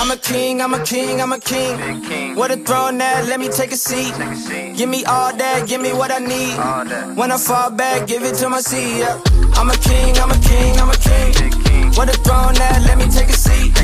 [0.00, 2.34] I'm a king, I'm a king, I'm a king.
[2.34, 4.14] What a throne that, let me take a seat.
[4.74, 6.56] Give me all that, give me what I need.
[7.18, 9.04] When I fall back, give it to my seat.
[9.58, 11.92] I'm a king, I'm a king, I'm a king.
[11.92, 13.74] What a throne that, let me take a seat.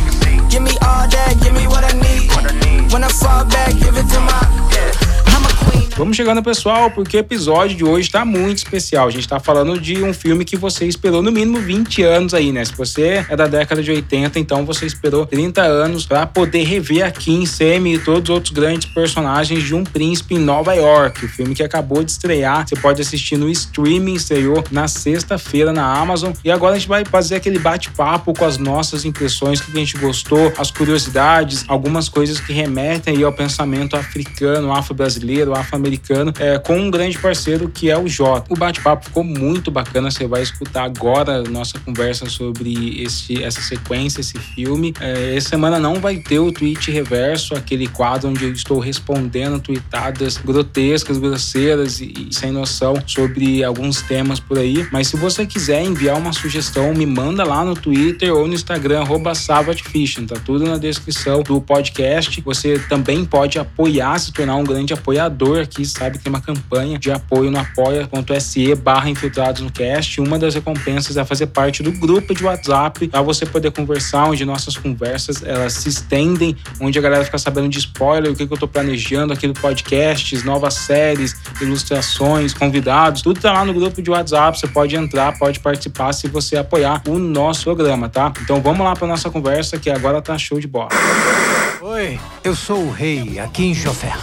[0.49, 2.91] Give me all that, give me what I need.
[2.91, 4.71] When I fall back, give it to my.
[4.73, 5.07] Yeah.
[5.97, 9.09] Vamos chegando, pessoal, porque o episódio de hoje tá muito especial.
[9.09, 12.53] A gente tá falando de um filme que você esperou no mínimo 20 anos aí,
[12.53, 12.63] né?
[12.67, 17.03] Se você é da década de 80, então você esperou 30 anos para poder rever
[17.03, 21.25] aqui em Semi e todos os outros grandes personagens de Um Príncipe em Nova York.
[21.25, 25.99] O filme que acabou de estrear, você pode assistir no streaming, estreou na sexta-feira na
[25.99, 26.35] Amazon.
[26.45, 29.81] E agora a gente vai fazer aquele bate-papo com as nossas impressões, o que a
[29.81, 36.33] gente gostou, as curiosidades, algumas coisas que remetem aí ao pensamento africano, afro-brasileiro, afro-americano americano
[36.39, 38.53] é, com um grande parceiro que é o Jota.
[38.53, 44.21] O bate-papo ficou muito bacana, você vai escutar agora nossa conversa sobre esse, essa sequência,
[44.21, 44.95] esse filme.
[45.01, 49.61] É, essa semana não vai ter o tweet reverso, aquele quadro onde eu estou respondendo
[49.61, 54.87] tweetadas grotescas, grosseiras e, e sem noção sobre alguns temas por aí.
[54.91, 59.01] Mas se você quiser enviar uma sugestão, me manda lá no Twitter ou no Instagram,
[59.01, 62.41] arroba tá tudo na descrição do podcast.
[62.41, 66.41] Você também pode apoiar, se tornar um grande apoiador aqui aqui sabe que tem uma
[66.41, 70.21] campanha de apoio no apoia.se barra infiltrados no cast.
[70.21, 74.45] Uma das recompensas é fazer parte do grupo de WhatsApp para você poder conversar, onde
[74.45, 78.53] nossas conversas elas se estendem, onde a galera fica sabendo de spoiler, o que, que
[78.53, 84.01] eu tô planejando aqui do podcast, novas séries, ilustrações, convidados, tudo tá lá no grupo
[84.01, 84.59] de WhatsApp.
[84.59, 88.33] Você pode entrar, pode participar se você apoiar o nosso programa, tá?
[88.41, 90.89] Então vamos lá para nossa conversa que agora tá show de bola.
[91.83, 94.17] Oi, eu sou o rei aqui em Chofer.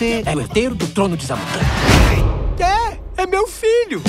[0.00, 1.60] Você é o herdeiro do trono de Zamunda.
[2.58, 4.02] É, é meu filho.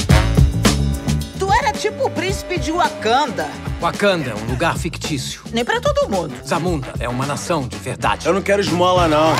[1.37, 3.49] Tu era tipo o príncipe de Wakanda.
[3.81, 5.41] Wakanda é um lugar fictício.
[5.51, 6.33] Nem pra todo mundo.
[6.47, 8.25] Zamunda é uma nação de verdade.
[8.25, 9.33] Eu não quero esmola, não.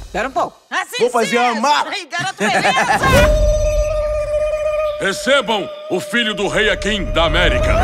[0.00, 0.58] Espera um pouco.
[0.70, 1.90] Assim Vou fazer a mapa.
[4.98, 7.76] Recebam o filho do rei Akin da América.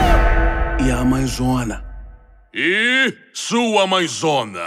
[0.82, 1.84] E a mãezona.
[2.54, 4.62] E sua mãezona.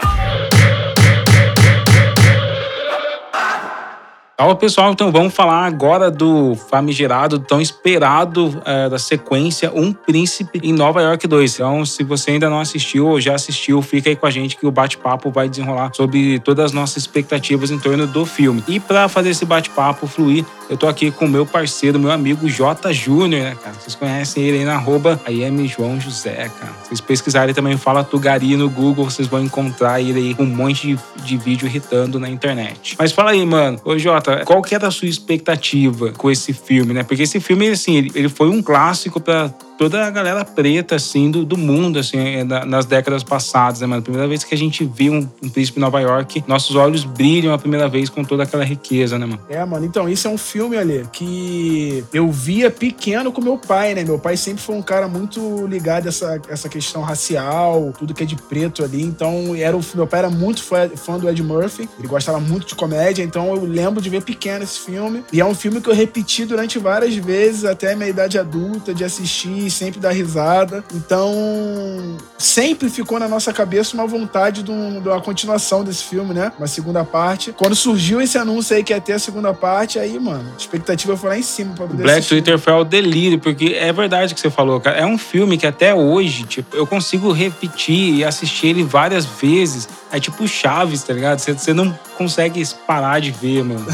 [4.39, 10.61] Fala pessoal, então vamos falar agora do famigerado, tão esperado é, da sequência Um Príncipe
[10.63, 11.55] em Nova York 2.
[11.55, 14.65] Então, se você ainda não assistiu ou já assistiu, fica aí com a gente que
[14.65, 18.63] o bate-papo vai desenrolar sobre todas as nossas expectativas em torno do filme.
[18.65, 22.47] E para fazer esse bate-papo fluir, eu tô aqui com o meu parceiro, meu amigo
[22.47, 22.93] J.
[22.93, 23.73] Júnior, né, cara?
[23.73, 26.71] Vocês conhecem ele aí na arroba IM João José, cara.
[26.83, 30.95] Vocês pesquisarem também Fala Tugari no Google, vocês vão encontrar ele aí com um monte
[30.95, 32.95] de, de vídeo irritando na internet.
[32.99, 33.79] Mas fala aí, mano.
[33.83, 37.03] Ô, Jota, qual que era a sua expectativa com esse filme, né?
[37.03, 41.31] Porque esse filme, assim, ele, ele foi um clássico para toda a galera preta, assim,
[41.31, 44.01] do, do mundo, assim, é, nas décadas passadas, né, mano?
[44.01, 47.53] Primeira vez que a gente viu um, um príncipe em Nova York, nossos olhos brilham
[47.53, 49.39] a primeira vez com toda aquela riqueza, né, mano?
[49.47, 49.85] É, mano.
[49.85, 54.03] Então, isso é um filme, ali que eu via pequeno com meu pai, né?
[54.03, 58.23] Meu pai sempre foi um cara muito ligado a essa, essa questão racial, tudo que
[58.23, 59.01] é de preto ali.
[59.01, 61.87] Então, era o, meu pai era muito fã, fã do Ed Murphy.
[61.97, 65.23] Ele gostava muito de comédia, então eu lembro de ver pequeno esse filme.
[65.31, 69.05] E é um filme que eu repeti durante várias vezes, até minha idade adulta, de
[69.05, 70.83] assistir sempre dar risada.
[70.93, 76.33] Então, sempre ficou na nossa cabeça uma vontade de, um, de uma continuação desse filme,
[76.33, 76.51] né?
[76.57, 77.51] Uma segunda parte.
[77.51, 81.15] Quando surgiu esse anúncio aí que ia ter a segunda parte, aí, mano, a expectativa
[81.15, 82.35] foi lá em cima pra poder Black assistir.
[82.35, 84.97] Twitter foi ao delírio, porque é verdade que você falou, cara.
[84.97, 89.87] É um filme que até hoje, tipo, eu consigo repetir e assistir ele várias vezes.
[90.11, 91.39] É tipo Chaves, tá ligado?
[91.39, 93.85] Você, você não consegue parar de ver, mano.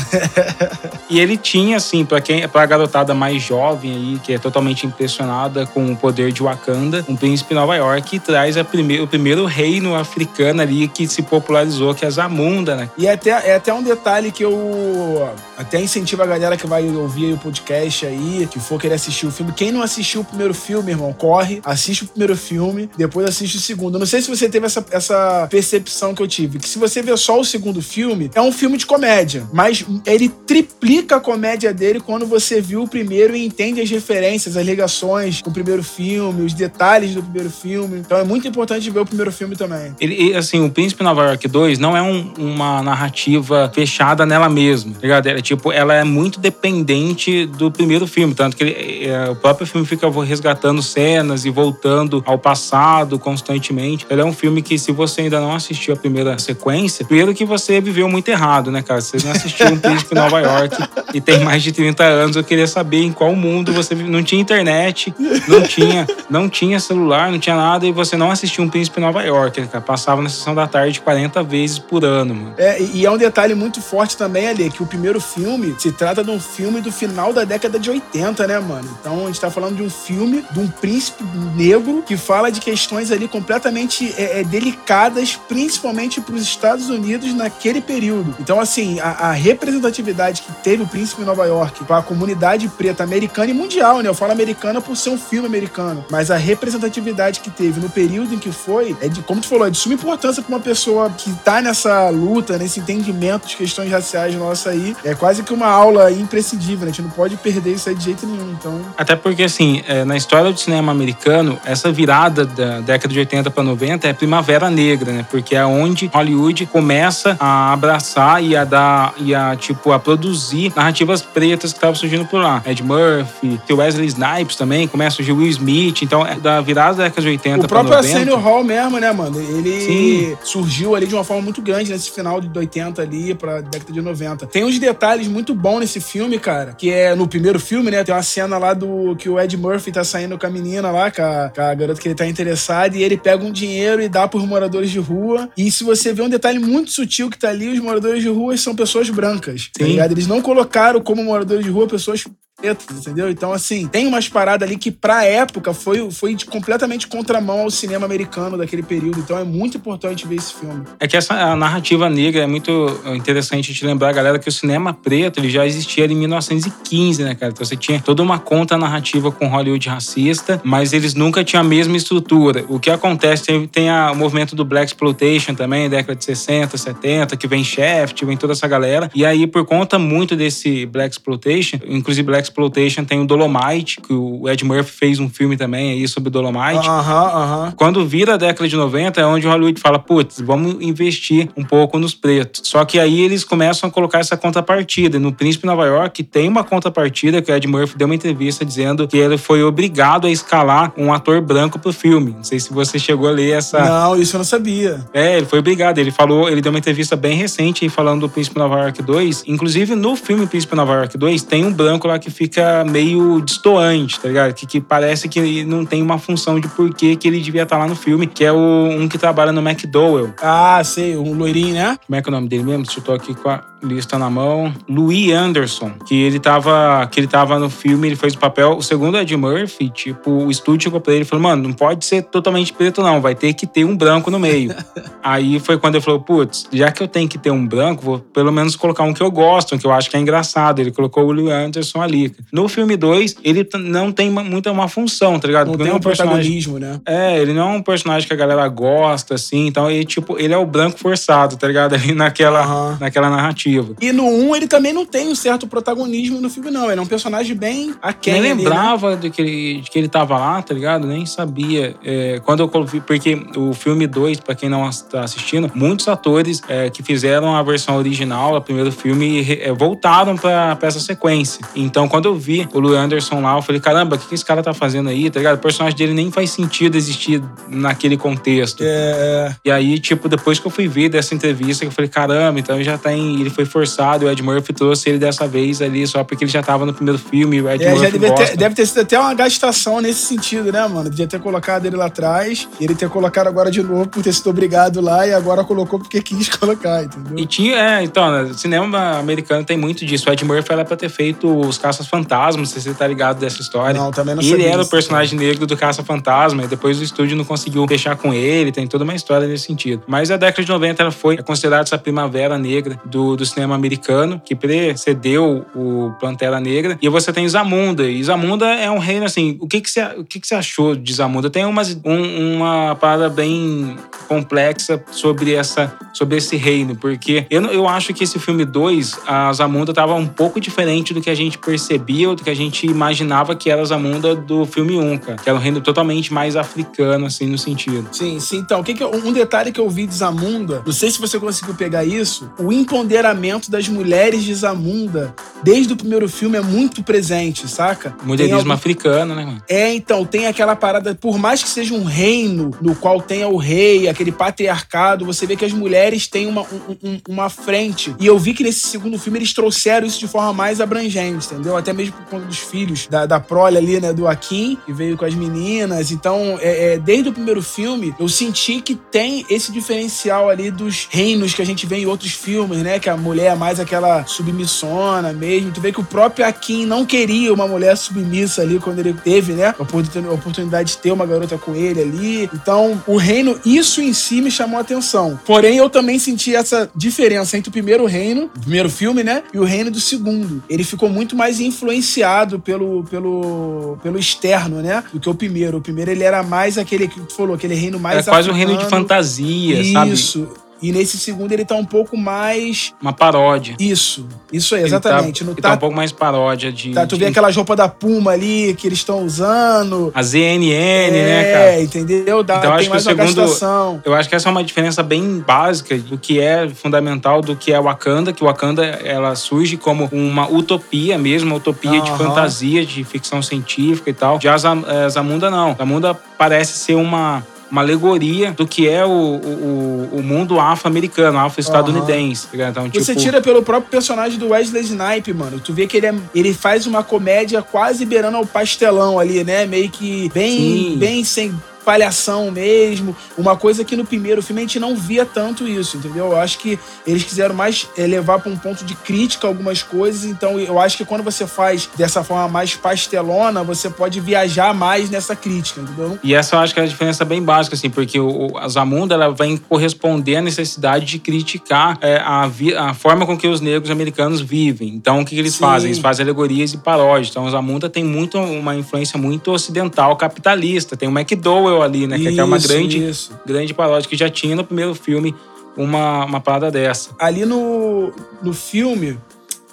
[1.10, 5.65] e ele tinha, assim, pra quem pra garotada mais jovem aí, que é totalmente impressionada
[5.68, 10.62] com o poder de Wakanda, um príncipe Nova York que traz o primeiro reino africano
[10.62, 12.90] ali que se popularizou, que é Zamunda, né?
[12.98, 16.88] E é até, é até um detalhe que eu até incentivo a galera que vai
[16.88, 19.52] ouvir o podcast aí, que for querer assistir o filme.
[19.54, 23.60] Quem não assistiu o primeiro filme, irmão, corre, assiste o primeiro filme, depois assiste o
[23.60, 23.96] segundo.
[23.96, 27.02] Eu não sei se você teve essa, essa percepção que eu tive, que se você
[27.02, 31.74] ver só o segundo filme, é um filme de comédia, mas ele triplica a comédia
[31.74, 36.44] dele quando você viu o primeiro e entende as referências, as ligações com primeiro filme,
[36.44, 38.00] os detalhes do primeiro filme.
[38.00, 39.96] Então é muito importante ver o primeiro filme também.
[40.02, 44.94] Ele, assim, o Príncipe Nova York 2 não é um, uma narrativa fechada nela mesma,
[44.94, 45.28] tá ligado?
[45.28, 49.66] É, tipo, ela é muito dependente do primeiro filme, tanto que ele, é, o próprio
[49.66, 54.06] filme fica resgatando cenas e voltando ao passado constantemente.
[54.10, 57.46] Ele é um filme que, se você ainda não assistiu a primeira sequência, primeiro que
[57.46, 59.00] você viveu muito errado, né, cara?
[59.00, 60.76] Você não assistiu um Príncipe Nova York
[61.14, 62.36] e tem mais de 30 anos.
[62.36, 63.96] Eu queria saber em qual mundo você.
[63.96, 65.14] Não tinha internet,
[65.48, 69.24] não tinha, não tinha celular, não tinha nada, e você não assistiu um Príncipe Nova
[69.24, 69.84] York, né, cara?
[69.84, 72.54] Passava na sessão da tarde 40 vezes por ano, mano.
[72.58, 76.24] É, e é um detalhe muito forte também ali, que o primeiro filme se trata
[76.24, 78.90] de um filme do final da década de 80, né, mano?
[79.00, 81.24] Então a gente tá falando de um filme de um príncipe
[81.56, 87.34] negro que fala de questões ali completamente é, é, delicadas, principalmente para os Estados Unidos
[87.34, 88.36] naquele período.
[88.40, 93.04] Então, assim, a, a representatividade que teve o Príncipe Nova York para a comunidade preta
[93.04, 94.10] americana e mundial, né?
[94.10, 98.34] Eu falo americana por ser um filme americano, mas a representatividade que teve no período
[98.34, 101.10] em que foi é de, como tu falou, é de suma importância para uma pessoa
[101.10, 104.96] que tá nessa luta, nesse entendimento de questões raciais nossa aí.
[105.04, 106.92] É quase que uma aula imprescindível, né?
[106.92, 108.52] A gente não pode perder isso aí de jeito nenhum.
[108.52, 113.20] Então, Até porque, assim, é, na história do cinema americano, essa virada da década de
[113.20, 115.26] 80 para 90 é primavera negra, né?
[115.30, 120.72] Porque é onde Hollywood começa a abraçar e a dar, e a, tipo, a produzir
[120.76, 122.62] narrativas pretas que estavam surgindo por lá.
[122.66, 126.02] Ed Murphy, Wesley Snipes também, começa surgir Will Smith.
[126.02, 128.14] Então, é da virada da década de 80 O próprio 90.
[128.16, 129.40] Arsenio Hall mesmo, né, mano?
[129.40, 130.38] Ele Sim.
[130.44, 134.02] surgiu ali de uma forma muito grande nesse final de 80 ali pra década de
[134.02, 134.48] 90.
[134.48, 138.04] Tem uns detalhes muito bons nesse filme, cara, que é no primeiro filme, né?
[138.04, 141.12] Tem uma cena lá do que o Ed Murphy tá saindo com a menina lá,
[141.12, 144.10] com a, com a garota que ele tá interessado, e ele pega um dinheiro e
[144.10, 145.50] dá pros moradores de rua.
[145.58, 148.56] E se você vê um detalhe muito sutil que tá ali, os moradores de rua
[148.58, 149.70] são pessoas brancas.
[149.78, 149.92] Tá Sim.
[149.92, 150.12] ligado?
[150.12, 152.24] Eles não colocaram como moradores de rua pessoas
[152.64, 153.30] entendeu?
[153.30, 157.70] Então, assim, tem umas paradas ali que, pra época, foi, foi de completamente contramão ao
[157.72, 159.20] cinema americano daquele período.
[159.20, 160.84] Então, é muito importante ver esse filme.
[161.00, 162.72] É que essa narrativa negra é muito
[163.14, 167.36] interessante te lembrar, galera, que o cinema preto ele já existia ali em 1915, né,
[167.36, 167.52] cara?
[167.52, 171.64] Então você tinha toda uma conta narrativa com Hollywood racista, mas eles nunca tinham a
[171.64, 172.66] mesma estrutura.
[172.70, 176.78] O que acontece, tem, tem a- o movimento do Black Exploitation também, década de 60,
[176.78, 179.10] 70, que vem Shaft, vem toda essa galera.
[179.14, 184.14] E aí, por conta muito desse Black Exploitation, inclusive Black Exploitation tem o Dolomite, que
[184.14, 186.88] o Ed Murphy fez um filme também aí sobre o Dolomite.
[186.88, 187.74] Aham, aham.
[187.76, 191.98] Quando vira a década de 90 é onde Hollywood fala, putz, vamos investir um pouco
[192.00, 192.62] nos pretos.
[192.66, 195.20] Só que aí eles começam a colocar essa contrapartida.
[195.20, 199.08] No Príncipe Nova York tem uma contrapartida que o Ed Murphy deu uma entrevista dizendo
[199.08, 202.32] que ele foi obrigado a escalar um ator branco pro filme.
[202.32, 203.80] Não sei se você chegou a ler essa...
[203.80, 205.04] Não, isso eu não sabia.
[205.14, 205.98] É, ele foi obrigado.
[205.98, 209.44] Ele falou, ele deu uma entrevista bem recente aí falando do Príncipe Nova York 2.
[209.48, 214.20] Inclusive, no filme Príncipe Nova York 2, tem um branco lá que fica meio destoante,
[214.20, 214.54] tá ligado?
[214.54, 217.88] Que, que parece que não tem uma função de porquê que ele devia estar lá
[217.88, 220.34] no filme, que é o um que trabalha no McDowell.
[220.42, 221.98] Ah, sei, um loirinho, né?
[222.06, 222.84] Como é que é o nome dele mesmo?
[222.84, 224.74] Deixa eu tô aqui com a lista na mão.
[224.90, 228.78] Louis Anderson, que ele tava, que ele tava no filme, ele fez o papel.
[228.78, 232.06] O segundo Ed Murphy, tipo, o estúdio chegou pra ele e falou: "Mano, não pode
[232.06, 234.74] ser totalmente preto não, vai ter que ter um branco no meio".
[235.24, 238.20] Aí foi quando ele falou: "Putz, já que eu tenho que ter um branco, vou
[238.20, 240.80] pelo menos colocar um que eu gosto, um que eu acho que é engraçado".
[240.80, 242.34] Ele colocou o Louis Anderson ali.
[242.52, 245.68] No filme 2, ele não tem muita uma função, tá ligado?
[245.68, 247.00] Não Porque tem ele é um personagem protagonismo, né?
[247.06, 249.68] é, ele não é um personagem que a galera gosta, assim.
[249.68, 251.94] Então, ele, tipo, ele é o branco forçado, tá ligado?
[251.96, 252.98] Ali naquela, Aham.
[253.00, 253.65] naquela narrativa.
[254.02, 256.90] E no 1 ele também não tem um certo protagonismo no filme, não.
[256.90, 258.42] Ele é um personagem bem aquém.
[258.42, 258.70] Nem ali, né?
[258.70, 261.08] lembrava de, que ele, de que ele tava lá, tá ligado?
[261.08, 261.96] Nem sabia.
[262.04, 266.62] É, quando eu vi, porque o filme 2, pra quem não está assistindo, muitos atores
[266.68, 271.66] é, que fizeram a versão original, o primeiro filme, é, voltaram pra, pra essa sequência.
[271.76, 274.46] Então, quando eu vi o Louis Anderson lá, eu falei, caramba, o que, que esse
[274.46, 275.56] cara tá fazendo aí, tá ligado?
[275.56, 278.84] O personagem dele nem faz sentido existir naquele contexto.
[278.84, 282.82] É, E aí, tipo, depois que eu fui ver dessa entrevista, eu falei, caramba, então
[282.84, 283.40] já tem.
[283.40, 286.62] Ele foi forçado, o Ed Murphy trouxe ele dessa vez ali só porque ele já
[286.62, 288.46] tava no primeiro filme, o Ed é, já Murphy deve gosta.
[288.48, 291.10] ter, deve ter sido até uma gastação nesse sentido, né, mano?
[291.10, 294.34] Devia ter colocado ele lá atrás e ele ter colocado agora de novo por ter
[294.34, 297.38] sido obrigado lá e agora colocou porque quis colocar, entendeu?
[297.38, 300.30] E tinha, é, então, né, cinema americano tem muito disso.
[300.30, 303.40] O Ed Murphy era pra ter feito os Caças-Fantasmas, não sei se você tá ligado
[303.40, 304.00] dessa história.
[304.00, 304.92] Não, também não Ele sabia era o disso.
[304.92, 309.04] personagem negro do Caça-Fantasma, e depois o estúdio não conseguiu fechar com ele, tem toda
[309.04, 310.04] uma história nesse sentido.
[310.08, 314.42] Mas a década de 90 ela foi considerada essa primavera negra do, do cinema americano,
[314.44, 316.98] que precedeu o Pantera Negra.
[317.02, 319.58] E você tem Zamunda, e Zamunda é um reino assim.
[319.60, 321.50] O que, que, você, o que, que você achou de Zamunda?
[321.50, 323.96] Tem umas, um- uma parada bem
[324.28, 329.52] complexa sobre, essa, sobre esse reino, porque eu, eu acho que esse filme 2, a
[329.54, 333.56] Zamunda tava um pouco diferente do que a gente percebia, do que a gente imaginava
[333.56, 335.38] que era a Zamunda do filme 1, cara.
[335.38, 338.08] Que era um reino totalmente mais africano, assim, no sentido.
[338.12, 338.58] Sim, sim.
[338.58, 341.20] Então, o que que eu- um detalhe que eu vi de Zamunda, não sei se
[341.20, 343.35] você conseguiu pegar isso, o empoderamento
[343.70, 348.16] das mulheres de Zamunda, desde o primeiro filme, é muito presente, saca?
[348.24, 349.62] Mulherismo algum- africano, né, mano?
[349.70, 353.58] É, então, tem aquela parada, por mais que seja um reino no qual tenha o
[353.58, 358.16] rei, aquele patriarcado, você vê que as mulheres têm uma, um- um- uma frente.
[358.20, 361.76] E eu vi que nesse segundo filme eles trouxeram isso de forma mais abrangente, entendeu?
[361.78, 365.18] Até mesmo por conta dos filhos da, da prole ali, né, do Akin, que veio
[365.18, 366.12] com as meninas.
[366.12, 371.08] Então, é, é, desde o primeiro filme, eu senti que tem esse diferencial ali dos
[371.10, 373.00] reinos que a gente vê em outros filmes, né?
[373.00, 375.72] Que a mulher é mais aquela submissona mesmo.
[375.72, 379.54] Tu vê que o próprio Akin não queria uma mulher submissa ali quando ele teve,
[379.54, 379.74] né?
[379.78, 382.50] A oportun- a oportunidade de ter uma garota com ele ali.
[382.54, 385.40] Então, o reino, isso em si me chamou a atenção.
[385.46, 389.44] Porém, eu também senti essa diferença entre o primeiro reino, o primeiro filme, né?
[389.54, 390.64] E o reino do segundo.
[390.70, 395.04] Ele ficou muito mais influenciado pelo, pelo, pelo externo, né?
[395.12, 395.78] Do que o primeiro.
[395.78, 398.54] O primeiro, ele era mais aquele que tu falou, aquele reino mais é quase um
[398.54, 399.02] reino de africano.
[399.04, 400.12] fantasia, sabe?
[400.14, 400.48] Isso.
[400.82, 402.94] E nesse segundo ele tá um pouco mais.
[403.02, 403.76] Uma paródia.
[403.80, 404.28] Isso.
[404.52, 405.44] Isso aí, Ele exatamente.
[405.44, 406.92] Tá, ele tá tá, um pouco mais paródia de.
[406.92, 410.12] tá, tu de- vê aquelas roupas da Puma ali que eles estão usando.
[410.14, 411.82] A ZNN, é, né, cara?
[411.82, 412.44] entendeu?
[412.44, 414.02] Dá, Então, acho que o segundo- gastação.
[414.06, 417.72] Eu acho que essa é uma diferença bem básica do que é fundamental do que
[417.72, 423.04] é Wakanda, que Wakanda ela surge como uma utopia mesmo, uma utopia de fantasia, de
[423.04, 424.40] ficção científica e tal.
[424.42, 425.74] Já eh, Zamunda não.
[425.76, 432.48] Zamunda parece ser uma uma alegoria do que é o, o, o mundo afro-americano, afro-estadunidense.
[432.52, 432.72] ligado?
[432.72, 435.60] Então, tipo, Você tira pelo próprio personagem do Wesley Snipe, mano.
[435.60, 439.66] Tu vê que ele, é- ele faz uma comédia quase beirando ao pastelão ali, né?
[439.66, 440.98] Meio que bem, Sim.
[440.98, 441.54] bem sem
[441.86, 443.16] palhação mesmo.
[443.38, 446.32] Uma coisa que no primeiro filme a gente não via tanto isso, entendeu?
[446.32, 450.26] Eu acho que eles quiseram mais eh, levar para um ponto de crítica algumas coisas.
[450.26, 455.10] Então eu acho que quando você faz dessa forma mais pastelona, você pode viajar mais
[455.10, 456.18] nessa crítica, entendeu?
[456.24, 459.14] E essa eu acho que é a diferença bem básica, assim, porque o, a Zamunda
[459.14, 462.50] ela vai corresponder à necessidade de criticar é, a,
[462.80, 464.90] a forma com que os negros americanos vivem.
[464.90, 465.60] Então, o que, que eles Sim.
[465.60, 465.90] fazem?
[465.90, 467.30] Eles fazem alegorias e paródias.
[467.30, 470.98] Então, a Zamunda tem muito uma influência muito ocidental, capitalista.
[470.98, 472.18] Tem o McDowell ali, né?
[472.18, 473.40] Que é uma Isso, grande, isso.
[473.46, 475.36] grande paródia que já tinha no primeiro filme
[475.78, 477.12] uma, uma parada dessa.
[477.20, 479.18] ali no, no filme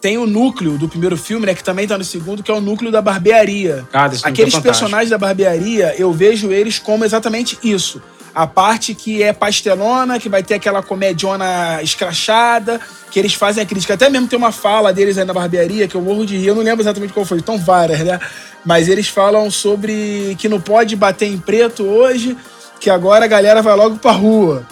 [0.01, 1.55] tem o núcleo do primeiro filme, né?
[1.55, 3.87] Que também tá no segundo, que é o núcleo da barbearia.
[3.93, 4.63] Cara, esse filme Aqueles fantástico.
[4.81, 8.03] personagens da barbearia, eu vejo eles como exatamente isso.
[8.35, 13.67] A parte que é pastelona, que vai ter aquela comediona escrachada, que eles fazem a
[13.67, 13.95] crítica.
[13.95, 16.55] Até mesmo tem uma fala deles aí na barbearia, que eu morro de rir, eu
[16.55, 18.19] não lembro exatamente qual foi, tão várias, né?
[18.65, 22.37] Mas eles falam sobre que não pode bater em preto hoje,
[22.81, 24.67] que agora a galera vai logo pra rua.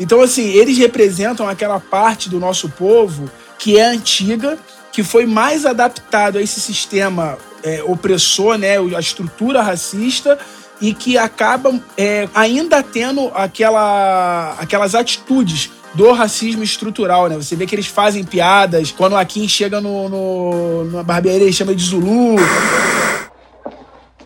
[0.00, 4.58] Então, assim, eles representam aquela parte do nosso povo que é antiga,
[4.92, 10.38] que foi mais adaptado a esse sistema é, opressor, né, a estrutura racista,
[10.80, 17.36] e que acaba é, ainda tendo aquela, aquelas atitudes do racismo estrutural, né?
[17.36, 18.90] Você vê que eles fazem piadas.
[18.90, 22.36] Quando o Akin chega no, no, numa barbearia, ele chama de Zulu.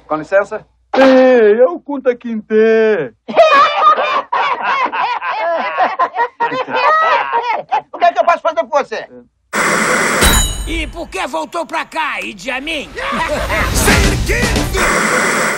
[0.07, 0.67] Com licença.
[0.97, 2.55] Ei, eu Kunta Kinte.
[7.93, 9.07] O que é que eu posso fazer por você?
[10.68, 12.90] E por que voltou pra cá, Idi Amin?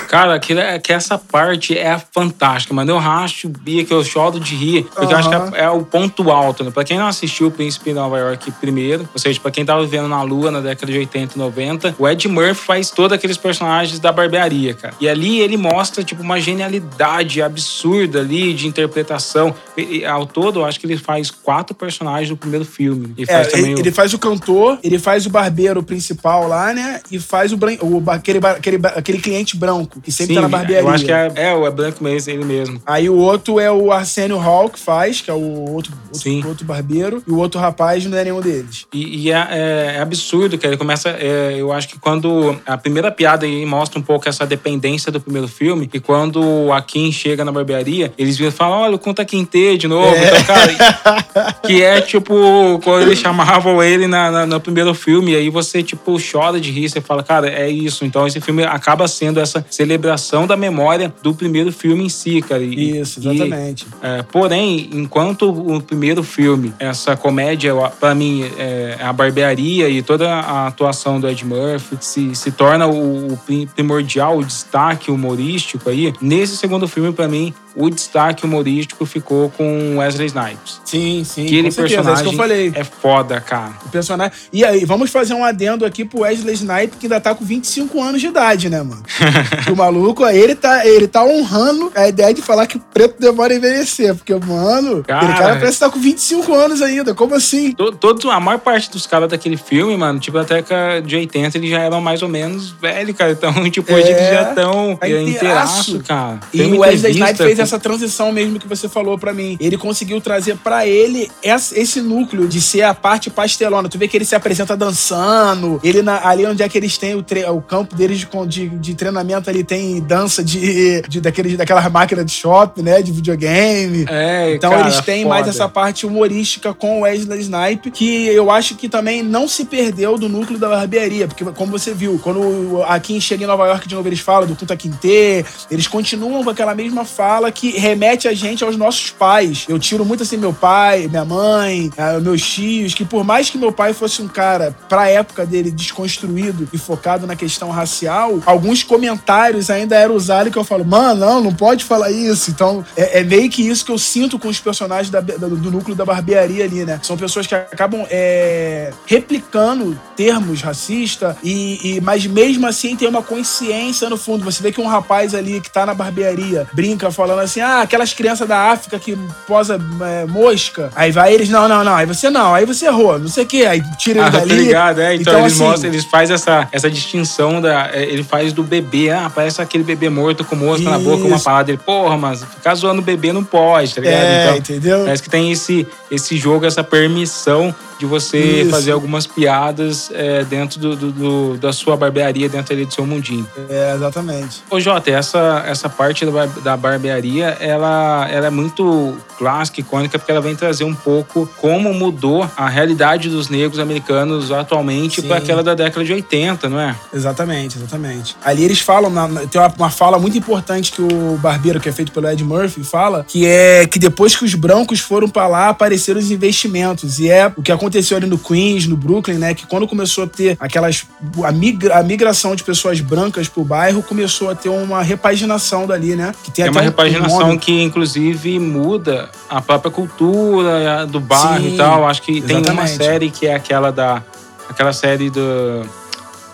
[0.09, 2.91] Cara, aquilo é, que essa parte é fantástica, mano.
[2.93, 4.85] Eu racho o bico, que eu choro de rir.
[4.95, 6.71] Porque eu acho que é, é o ponto alto, né?
[6.71, 9.83] Pra quem não assistiu o Príncipe de Nova York primeiro, ou seja, pra quem tava
[9.85, 13.37] vivendo na Lua na década de 80 e 90, o Ed Murphy faz todos aqueles
[13.37, 14.95] personagens da barbearia, cara.
[15.01, 19.55] E ali ele mostra, tipo, uma genialidade absurda ali de interpretação.
[19.77, 23.13] E, e, ao todo, eu acho que ele faz quatro personagens do primeiro filme.
[23.17, 26.47] E É, faz também ele, o- ele faz o cantor, ele faz o barbeiro principal
[26.47, 27.01] lá, né?
[27.11, 27.77] E faz o, bran...
[27.81, 30.87] o aquele, aquele, aquele cliente branco, que sempre Sim, tá na barbearia.
[30.89, 32.81] Eu acho que é, é, o é branco mesmo, ele mesmo.
[32.87, 36.65] Aí o outro é o Arsenio Hall que faz, que é o outro, outro, outro
[36.65, 37.23] barbeiro.
[37.27, 38.87] E o outro rapaz não é nenhum deles.
[38.93, 41.09] E, e é, é- é absurdo, que ele começa.
[41.11, 45.21] é, eu acho que quando a primeira piada aí mostra um pouco essa dependência do
[45.21, 49.25] primeiro filme, e quando o Akin chega na barbearia, eles viram e falam: olha, Conta
[49.25, 50.15] Quinte de novo.
[50.15, 55.37] Então, cara, que é tipo quando eles chamavam ele na, na- no primeiro filme, e
[55.37, 58.05] aí você, tipo, chora de rir, você fala, cara, é isso.
[58.05, 62.63] Então esse filme acaba sendo essa celebração da memória do primeiro filme em si, cara.
[62.63, 63.87] E- Isso, e- exatamente.
[64.03, 70.29] é, porém, enquanto o primeiro filme, essa comédia, pra mim, é a barbearia e toda
[70.33, 75.89] a atuação do Ed Murphy se, se torna o, o pri- primordial, o destaque humorístico
[75.91, 80.81] aí, nesse segundo filme, pra mim, o destaque humorístico ficou com Wesley Snipes.
[80.85, 81.47] Sim, sim.
[81.47, 82.73] Aquele personagem é que eu falei.
[82.75, 83.73] é foda, cara.
[83.87, 84.33] O personagem.
[84.53, 88.03] E aí, vamos fazer um adendo aqui pro Wesley Snipes, que ainda tá com 25
[88.03, 89.03] anos de idade, né, mano?
[89.73, 93.53] o maluco, ele tá, ele tá honrando a ideia de falar que o preto demora
[93.53, 94.15] a envelhecer.
[94.15, 95.25] Porque, mano, Cara.
[95.25, 97.15] ele cara parece que tá com 25 anos ainda.
[97.15, 97.73] Como assim?
[97.73, 101.57] To- Todos, a maior parte dos caras daquele filme, mano, tipo, na década de 80,
[101.59, 103.33] eles já eram mais ou menos velhos, cara.
[103.33, 106.41] Então, tipo, hoje É, eles já estão tá inteiraço, cara.
[106.53, 109.57] E Tem o uma Wesley Snipes fez essa transição mesmo que você falou pra mim.
[109.61, 113.89] Ele conseguiu trazer pra ele essa- esse núcleo de ser a parte pastelona.
[113.89, 115.81] Tu vê que ele se apresenta dançando.
[115.83, 117.25] Ele na- ali onde é que eles têm o,
[117.55, 122.25] o campo deles de, de, de treinamento ali tem dança de, de daqueles daquelas máquinas
[122.27, 124.05] de shopping, né, de videogame.
[124.09, 125.51] É, Então cara, eles têm mais foda.
[125.51, 130.17] essa parte humorística com o Wesley Snipe, que eu acho que também não se perdeu
[130.19, 133.95] do núcleo da barbearia, porque como você viu, quando Akin chega em Nova York de
[133.95, 138.35] novo, eles falam do Kunta Kinte, eles continuam com aquela mesma fala que remete a
[138.35, 139.65] gente aos nossos pais.
[139.69, 143.59] Eu tiro muito assim meu pai, minha mãe, ah, meus tios, que por mais que
[143.59, 148.83] meu pai fosse um cara, pra época dele, desconstruído e focado na questão racial, alguns
[148.83, 152.51] comentários ainda eram usados que eu falo, mano, não, não pode falar isso.
[152.51, 155.71] Então, é, é meio que isso que eu sinto com os personagens da- da- do
[155.71, 156.99] núcleo da barbearia ali, né?
[157.03, 163.23] São pessoas que acabam é, replicando termos racista e, e- mas mesmo assim tem uma
[163.23, 164.45] consciência no fundo.
[164.45, 168.13] Você vê que um rapaz ali que tá na barbearia brinca falando assim, ah, aquelas
[168.13, 169.17] crianças da África que
[169.47, 170.91] posa é, mosca.
[170.95, 171.95] Aí vai eles, não, não, não.
[171.95, 173.67] Aí você não, aí você errou, não sei o quê.
[173.67, 174.55] Aí tira ele Ah, tá dali.
[174.55, 175.15] ligado, é.
[175.15, 177.91] Então, eles assim, mostram, eles fazem essa, essa distinção da.
[177.93, 181.37] é, Ele faz do bebê, ah, parece aquele bebê morto com mosca na boca, uma
[181.37, 181.45] Isso.
[181.45, 181.71] parada.
[181.71, 184.23] Ele, porra, mas ficar zoando o bebê não pode, tá ligado?
[184.23, 185.05] É, então, entendeu?
[185.05, 188.71] Parece que tem esse, esse jogo, essa permissão de você Isso.
[188.71, 193.05] fazer algumas piadas é, dentro do, do- do- da sua barbearia, dentro ali do seu
[193.05, 193.47] mundinho.
[193.69, 194.63] É, exatamente.
[194.71, 200.19] Ô, Jota, essa, essa parte da, bar- da barbearia, ela, ela é muito clássica, icônica,
[200.19, 205.37] porque ela vem trazer um pouco como mudou a realidade dos negros americanos atualmente para
[205.37, 206.97] aquela da década de 80, não é?
[207.13, 208.35] Exatamente, exatamente.
[208.43, 209.13] Ali eles falam,
[209.51, 212.83] tem uma, uma fala muito importante que o barbeiro, que é feito pelo Ed Murphy,
[212.83, 217.19] fala, que é que depois que os brancos foram pra lá, apareceram os investimentos.
[217.19, 219.55] E é o que aconteceu ali no Queens, no Brooklyn, né?
[219.55, 221.05] Que quando começou a ter aquelas.
[221.45, 226.15] A, migra- a migração de pessoas brancas pro bairro, começou a ter uma repaginação dali,
[226.17, 226.35] né?
[226.45, 227.59] Que tem É uma um- um repaginação nome.
[227.59, 232.07] que, inclusive, muda a própria cultura do bairro Sim, e tal.
[232.07, 232.97] Acho que tem uma exatamente.
[232.97, 234.23] série que é aquela da.
[234.69, 235.85] Aquela série do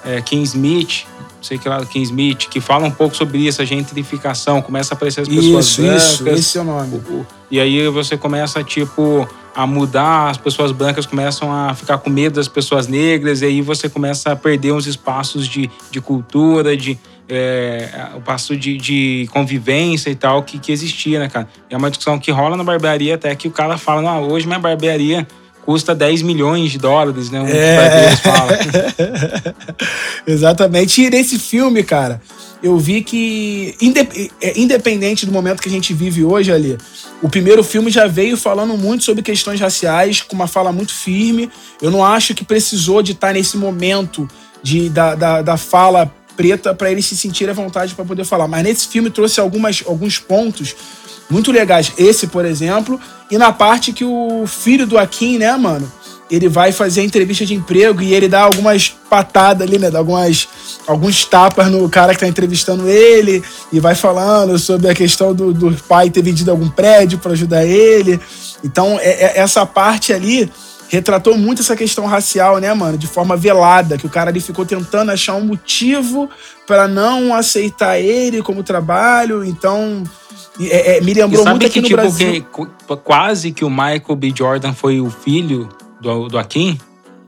[0.04, 1.04] é, King Smith,
[1.42, 4.96] sei que lá, King Smith, que fala um pouco sobre isso, a gentrificação, começa a
[4.96, 6.02] aparecer as pessoas Isso, brancas.
[6.14, 7.02] isso, esse é o nome.
[7.50, 12.34] E aí você começa, tipo, a mudar, as pessoas brancas começam a ficar com medo
[12.34, 16.98] das pessoas negras, e aí você começa a perder uns espaços de, de cultura, de
[17.26, 21.48] é, o passo de, de convivência e tal que, que existia, né, cara?
[21.70, 24.58] É uma discussão que rola na barbearia, até que o cara fala, não, hoje minha
[24.58, 25.26] barbearia
[25.64, 27.40] custa 10 milhões de dólares, né?
[27.40, 28.14] Um É.
[28.16, 28.52] fala.
[30.28, 31.02] Exatamente.
[31.02, 32.20] E nesse filme, cara,
[32.66, 33.76] eu vi que,
[34.40, 36.76] é, independente do momento que a gente vive hoje ali,
[37.22, 41.48] o primeiro filme já veio falando muito sobre questões raciais, com uma fala muito firme.
[41.80, 44.28] Eu não acho que precisou de estar nesse momento
[44.62, 48.48] de, da, da, da fala preta para eles se sentirem à vontade para poder falar.
[48.48, 50.74] Mas nesse filme trouxe algumas, alguns pontos
[51.30, 51.92] muito legais.
[51.96, 53.00] Esse, por exemplo,
[53.30, 55.90] e na parte que o filho do Akin, né, mano?
[56.30, 59.90] Ele vai fazer a entrevista de emprego e ele dá algumas patadas ali, né?
[59.90, 60.48] Dá algumas,
[60.86, 65.52] alguns tapas no cara que tá entrevistando ele e vai falando sobre a questão do,
[65.52, 68.18] do pai ter vendido algum prédio para ajudar ele.
[68.64, 70.50] Então, é- é- essa parte ali
[70.88, 72.98] retratou muito essa questão racial, né, mano?
[72.98, 76.28] De forma velada, que o cara ali ficou tentando achar um motivo
[76.66, 79.44] para não aceitar ele como trabalho.
[79.44, 80.02] Então,
[80.60, 82.32] é- é, me lembrou muito aqui que, no tipo, Brasil.
[82.32, 84.32] que, qu- quase que o Michael B.
[84.36, 85.68] Jordan foi o filho
[86.00, 86.78] do, do Akin?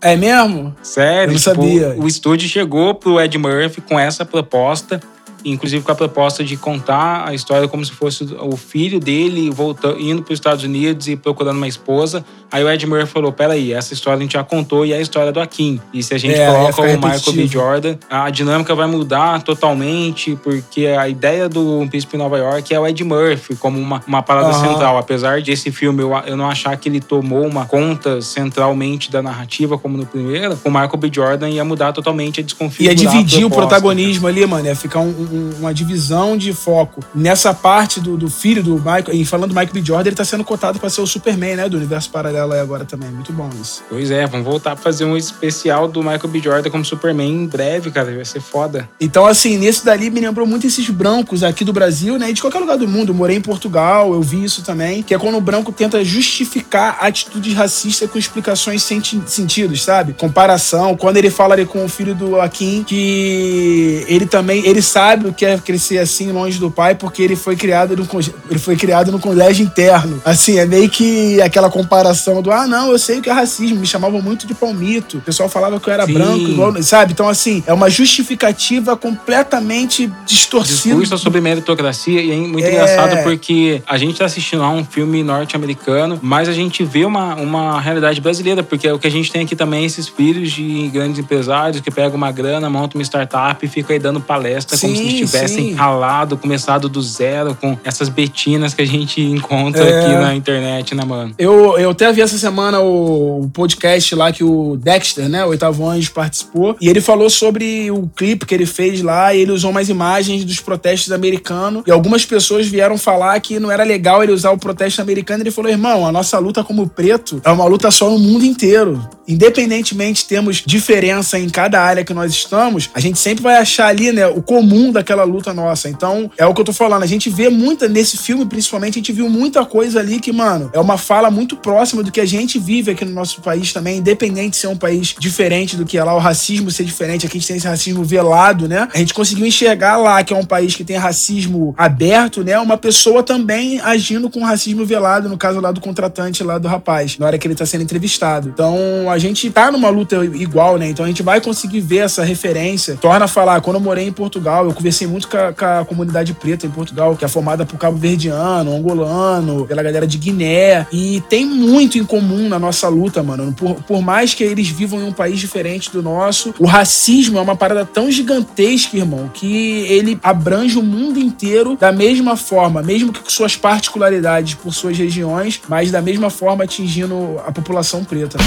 [0.00, 0.74] É mesmo?
[0.82, 1.96] Sério, Eu não tipo, sabia.
[1.98, 5.00] o estúdio chegou pro Ed Murphy com essa proposta,
[5.44, 10.00] inclusive com a proposta de contar a história como se fosse o filho dele voltando,
[10.00, 12.24] indo para os Estados Unidos e procurando uma esposa.
[12.50, 15.00] Aí o Ed Murphy falou: peraí, essa história a gente já contou e é a
[15.00, 15.80] história do Akin.
[15.92, 17.46] E se a gente É, coloca o Michael B.
[17.46, 22.86] Jordan, a dinâmica vai mudar totalmente, porque a ideia do Príncipe Nova York é o
[22.86, 24.68] Ed Murphy como uma, uma parada Aham.
[24.68, 24.96] central.
[24.98, 29.20] Apesar de esse filme eu, eu não achar que ele tomou uma conta centralmente da
[29.22, 31.10] narrativa, como no primeiro, o Michael B.
[31.12, 32.90] Jordan ia mudar totalmente a desconfiança.
[32.90, 34.66] Ia dividir o protagonismo ali, mano.
[34.66, 37.00] Ia ficar um- um- uma divisão de foco.
[37.14, 39.12] Nessa parte do, do filho do Michael.
[39.12, 39.82] E falando do Michael B.
[39.84, 41.68] Jordan, ele tá sendo cotado pra ser o Superman, né?
[41.68, 43.10] Do universo paralelo paralelo aí agora também.
[43.10, 43.82] Muito bom isso.
[43.88, 46.40] Pois é, vamos voltar pra fazer um especial do Michael B.
[46.40, 48.14] Jordan como Superman em breve, cara.
[48.14, 48.88] Vai ser foda.
[49.00, 52.30] Então, assim, nesse dali me lembrou muito esses brancos aqui do Brasil, né?
[52.30, 53.10] E de qualquer lugar do mundo.
[53.10, 55.02] Eu morei em Portugal, eu vi isso também.
[55.02, 60.12] Que é quando o branco tenta justificar atitudes racistas com explicações sem ti- sentidos, sabe?
[60.12, 60.96] Comparação.
[60.96, 65.32] Quando ele fala ali com o filho do Akin, que ele também, ele sabe o
[65.32, 68.06] que é crescer assim longe do pai, porque ele foi criado no,
[68.50, 70.20] ele foi criado no colégio interno.
[70.24, 73.78] Assim, é meio que aquela comparação do, ah, não, eu sei o que é racismo.
[73.80, 75.18] Me chamavam muito de palmito.
[75.18, 76.12] O pessoal falava que eu era Sim.
[76.14, 77.12] branco, igual, sabe?
[77.12, 80.94] Então, assim, é uma justificativa completamente distorcida.
[80.96, 82.70] Discurso sobre meritocracia e é muito É.
[82.72, 87.34] engraçado porque a gente tá assistindo lá um filme norte-americano, mas a gente vê uma,
[87.34, 90.88] uma realidade brasileira, porque o que a gente tem aqui também é esses filhos de
[90.88, 94.92] grandes empresários que pegam uma grana, montam uma startup e ficam aí dando palestra como
[94.94, 95.74] se Sim, eles tivessem sim.
[95.74, 100.00] ralado, começado do zero, com essas betinas que a gente encontra É.
[100.00, 101.34] aqui na internet, né, mano?
[101.38, 105.88] Eu, eu até vi essa semana o, podcast lá que o Dexter, né, o oitavo
[105.88, 106.76] anjo, participou.
[106.80, 109.32] E ele falou sobre o clipe que ele fez lá.
[109.32, 111.84] E ele usou umas imagens dos protestos americanos.
[111.86, 115.42] E algumas pessoas vieram falar que não era legal ele usar o protesto americano.
[115.42, 119.00] Ele falou: irmão, a nossa luta como preto é uma luta só no mundo inteiro.
[119.28, 124.10] Independentemente temos diferença em cada área que nós estamos, a gente sempre vai achar ali,
[124.10, 125.86] né, o comum daquela luta nossa.
[125.86, 127.02] Então, é o que eu tô falando.
[127.02, 130.70] A gente vê muita, nesse filme principalmente, a gente viu muita coisa ali que, mano,
[130.72, 133.98] é uma fala muito próxima do que a gente vive aqui no nosso país também,
[133.98, 137.26] independente de ser um país diferente do que é lá, o racismo ser diferente.
[137.26, 138.88] Aqui a gente tem esse racismo velado, né?
[138.94, 142.58] A gente conseguiu enxergar lá que é um país que tem racismo aberto, né?
[142.58, 147.18] Uma pessoa também agindo com racismo velado, no caso lá do contratante lá do rapaz,
[147.18, 148.48] na hora que ele tá sendo entrevistado.
[148.48, 150.88] Então, a gente tá numa luta igual, né?
[150.88, 152.96] Então a gente vai conseguir ver essa referência.
[152.96, 155.84] Torna a falar, quando eu morei em Portugal, eu conversei muito com a, com a
[155.84, 160.86] comunidade preta em Portugal, que é formada por cabo-verdiano, angolano, pela galera de Guiné.
[160.90, 163.52] E tem muito em comum na nossa luta, mano.
[163.52, 167.40] Por, por mais que eles vivam em um país diferente do nosso, o racismo é
[167.40, 173.12] uma parada tão gigantesca, irmão, que ele abrange o mundo inteiro da mesma forma, mesmo
[173.12, 178.38] que com suas particularidades por suas regiões, mas da mesma forma atingindo a população preta.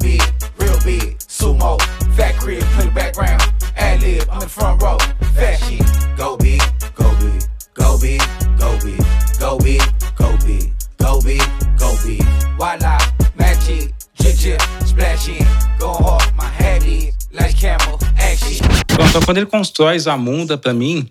[0.00, 0.22] Big,
[0.58, 0.78] real
[1.26, 1.76] sumo,
[2.16, 3.42] fat crib, play the background,
[3.76, 4.98] ad lib, I'm in the front row,
[5.38, 5.78] Fashion.
[6.16, 6.60] Go big,
[6.96, 7.42] go big,
[7.74, 8.20] go big,
[8.58, 9.00] go big,
[9.38, 9.80] go big,
[10.16, 11.42] go big, go big,
[11.78, 12.22] go big.
[12.56, 12.98] Voila,
[13.36, 15.46] magic, jig, splashing.
[15.78, 18.66] Go hard, my habit, like camel, action.
[19.08, 21.08] Então, quando ele constrói Zamunda pra mim,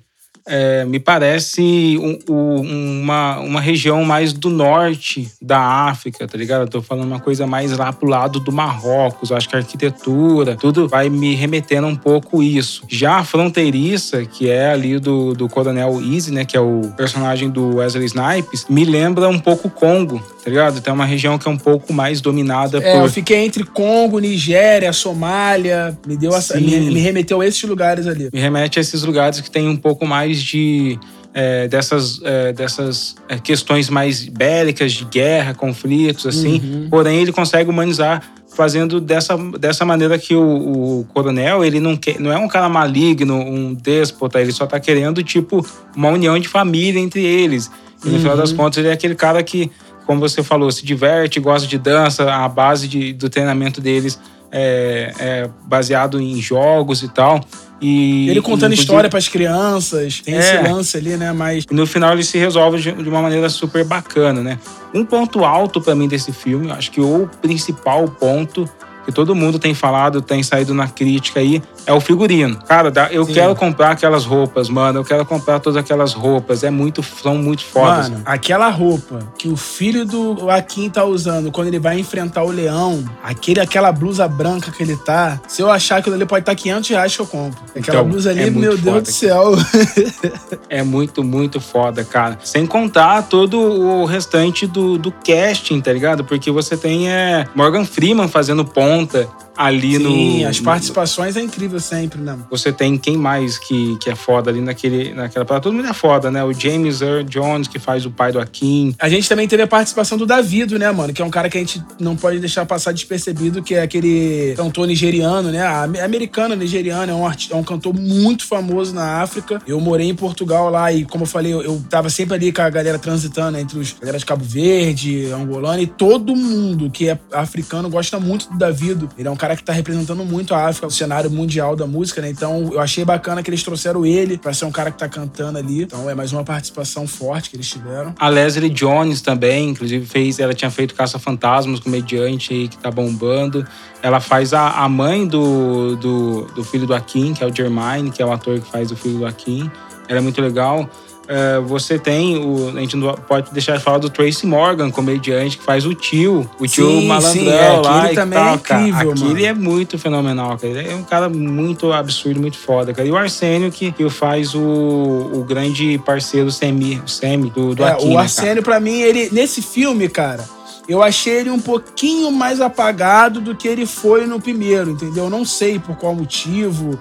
[0.47, 6.61] é, me parece um- um- uma, uma região mais do norte da África, tá ligado?
[6.61, 9.29] Eu tô falando uma coisa mais lá pro lado do Marrocos.
[9.29, 12.83] Eu acho que a arquitetura, tudo vai me remetendo um pouco isso.
[12.87, 16.45] Já a fronteiriça, que é ali do, do Coronel Easy, né?
[16.45, 20.79] Que é o personagem do Wesley Snipes, me lembra um pouco Congo, tá ligado?
[20.79, 23.03] Tem uma região que é um pouco mais dominada É, por.
[23.03, 28.07] eu fiquei entre Congo, Nigéria, Somália, me deu essa, me, me remeteu a esses lugares
[28.07, 28.29] ali.
[28.31, 30.97] me remete a esses lugares que tem um pouco mais de
[31.33, 36.61] é, dessas, é, dessas é, questões mais bélicas de guerra, conflitos, assim.
[36.63, 36.87] Uhum.
[36.89, 38.23] Porém, ele consegue humanizar
[38.55, 42.69] fazendo dessa, dessa maneira que o, o coronel, ele não, quer, não é um cara
[42.69, 45.63] maligno, um déspota, ele só tá querendo, tipo,
[45.95, 47.69] uma união de família entre eles.
[48.05, 48.39] E no final Uhum.
[48.41, 49.71] das contas, ele é aquele cara que,
[50.07, 54.19] como você falou, se diverte, gosta de dança, a base de, do treinamento deles
[54.51, 57.41] é, é baseado em jogos e tal.
[57.79, 60.39] E, Ele contando inclusive- história pras crianças, tem É.
[60.39, 61.31] esse lance ali, né?
[61.31, 64.57] Mas no final ele se resolve de uma maneira super bacana, né?
[64.93, 68.67] Um ponto alto pra mim desse filme, acho que o principal ponto
[69.07, 72.59] que todo mundo tem falado, tem saído na crítica aí, é o figurino.
[72.67, 73.33] Cara, eu Sim.
[73.33, 74.99] quero comprar aquelas roupas, mano.
[74.99, 76.61] Eu quero comprar todas aquelas roupas.
[76.61, 78.09] É muito, são muito fodas.
[78.09, 82.51] Mano, aquela roupa que o filho do Akin tá usando quando ele vai enfrentar o
[82.51, 86.53] leão, aquele, aquela blusa branca que ele tá, se eu achar aquilo ali pode estar
[86.53, 87.57] 500 reais que eu compro.
[87.69, 89.53] Aquela Então, blusa ali, é meu Deus do céu.
[90.69, 92.37] É muito, muito foda, cara.
[92.43, 96.25] Sem contar todo o restante do, do casting, tá ligado?
[96.25, 98.65] Porque você tem é, Morgan Freeman fazendo
[98.97, 100.09] conta ali no.
[100.11, 102.37] Sim, as no- participações é incrível sempre, né?
[102.49, 105.63] Você tem quem mais que, que é foda ali naquele, naquela parada?
[105.63, 106.43] Todo mundo é foda, né?
[106.43, 108.95] O James Earl Jones, que faz o pai do Akin.
[108.99, 111.11] A gente também teve a participação do Davido, né, mano?
[111.13, 114.53] Que é um cara que a gente não pode deixar passar despercebido, que é aquele
[114.55, 115.65] cantor nigeriano, né?
[115.65, 119.61] Am- Americano, nigeriano, é um, arti- é um cantor muito famoso na África.
[119.67, 122.61] Eu morei em Portugal lá e, como eu falei, eu, eu tava sempre ali com
[122.61, 127.17] a galera transitando entre os galera de Cabo Verde, angolano, e todo mundo que é
[127.33, 129.09] africano gosta muito do Davido.
[129.17, 131.87] Ele é um cara cara que tá representando muito a África no cenário mundial da
[131.87, 132.29] música, né?
[132.29, 135.57] Então eu achei bacana que eles trouxeram ele pra ser um cara que tá cantando
[135.57, 135.83] ali.
[135.83, 138.13] Então é mais uma participação forte que eles tiveram.
[138.19, 140.39] A Leslie Jones também, inclusive, fez.
[140.39, 143.65] Ela tinha feito Caça Fantasmas, comediante aí que tá bombando.
[144.01, 148.11] Ela faz a, a mãe do, do, do filho do Akin, que é o Jermaine,
[148.11, 149.71] que é o ator que faz o filho do Akin.
[150.09, 150.89] Ela é muito legal.
[151.27, 152.69] É, você tem o.
[152.69, 156.49] A gente não pode deixar de falar do Tracy Morgan, comediante, que faz o tio,
[156.57, 158.11] o tio Sim, malandrão sim, é, lá.
[158.11, 159.05] e também tal, é incrível, cara.
[159.05, 159.31] mano.
[159.31, 160.67] Aquele é muito fenomenal, cara.
[160.67, 163.05] Ele é um cara muito absurdo, muito foda, cara.
[163.07, 167.83] E o Arsênio, que, que faz o, o grande parceiro Semi, o Semi do, do
[167.83, 168.17] É, Akin, o?
[168.17, 170.47] Arsênio, pra mim, ele nesse filme, cara,
[170.87, 175.25] eu achei ele um pouquinho mais apagado do que ele foi no primeiro, entendeu?
[175.25, 176.97] Eu não sei por qual motivo,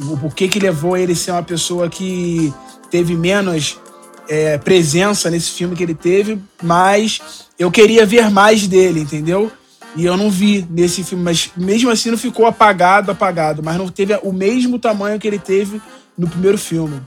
[0.00, 2.54] o porquê que levou ele a ser uma pessoa que
[2.90, 3.78] teve menos
[4.28, 7.20] é, presença nesse filme que ele teve, mas
[7.58, 9.50] eu queria ver mais dele, entendeu?
[9.94, 13.88] E eu não vi nesse filme, mas mesmo assim não ficou apagado, apagado, mas não
[13.88, 15.80] teve o mesmo tamanho que ele teve
[16.18, 17.00] no primeiro filme,